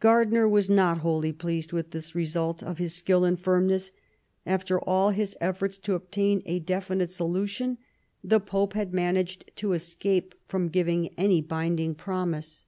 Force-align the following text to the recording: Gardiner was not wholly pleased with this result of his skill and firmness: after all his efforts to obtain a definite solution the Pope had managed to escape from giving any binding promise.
Gardiner 0.00 0.48
was 0.48 0.68
not 0.68 0.98
wholly 0.98 1.30
pleased 1.32 1.72
with 1.72 1.92
this 1.92 2.12
result 2.12 2.64
of 2.64 2.78
his 2.78 2.96
skill 2.96 3.24
and 3.24 3.38
firmness: 3.38 3.92
after 4.44 4.80
all 4.80 5.10
his 5.10 5.36
efforts 5.40 5.78
to 5.78 5.94
obtain 5.94 6.42
a 6.46 6.58
definite 6.58 7.10
solution 7.10 7.78
the 8.24 8.40
Pope 8.40 8.72
had 8.72 8.92
managed 8.92 9.52
to 9.54 9.74
escape 9.74 10.34
from 10.48 10.68
giving 10.68 11.10
any 11.16 11.40
binding 11.40 11.94
promise. 11.94 12.64